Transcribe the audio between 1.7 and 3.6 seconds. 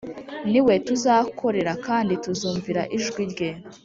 kandi tuzumvira ijwi rye